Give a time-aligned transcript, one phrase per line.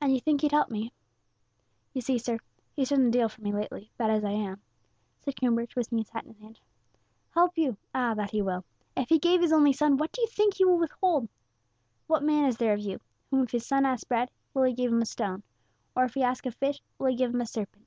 [0.00, 0.92] "And you think He'd help me?
[1.92, 2.40] You see, sir,
[2.74, 4.60] He's done a deal for me lately, bad as I am,"
[5.20, 6.58] said Coomber, twisting his hat in his hand.
[7.30, 7.76] "Help you!
[7.94, 8.64] ah, that He will.
[8.96, 11.28] If He gave His only Son, what do you think He will withhold?
[12.08, 12.98] 'What man is there of you,
[13.30, 15.44] whom if his son ask bread, will he give him a stone?
[15.94, 17.86] Or if he ask a fish, will he give him a serpent?